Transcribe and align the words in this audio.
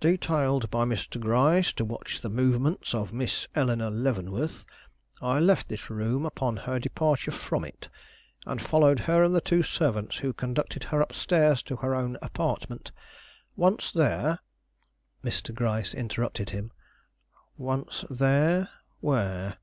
"Detailed 0.00 0.70
by 0.70 0.86
Mr. 0.86 1.20
Gryce 1.20 1.70
to 1.74 1.84
watch 1.84 2.22
the 2.22 2.30
movements 2.30 2.94
of 2.94 3.12
Miss 3.12 3.46
Eleanore 3.54 3.90
Leavenworth, 3.90 4.64
I 5.20 5.38
left 5.38 5.68
this 5.68 5.90
room 5.90 6.24
upon 6.24 6.56
her 6.56 6.78
departure 6.78 7.30
from 7.30 7.66
it, 7.66 7.90
and 8.46 8.62
followed 8.62 9.00
her 9.00 9.22
and 9.22 9.34
the 9.34 9.42
two 9.42 9.62
servants 9.62 10.16
who 10.16 10.32
conducted 10.32 10.84
her 10.84 11.02
up 11.02 11.12
stairs 11.12 11.62
to 11.64 11.76
her 11.76 11.94
own 11.94 12.16
apartment. 12.22 12.92
Once 13.56 13.92
there" 13.92 14.38
Mr. 15.22 15.54
Gryce 15.54 15.92
interrupted 15.92 16.48
him. 16.48 16.72
"Once 17.58 18.06
there? 18.08 18.70
where?" 19.00 19.58